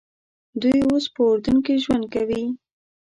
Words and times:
دوی 0.61 0.77
اوس 0.87 1.05
په 1.13 1.21
اردن 1.29 1.57
کې 1.65 1.81
ژوند 1.83 2.03
کوي. 2.13 2.43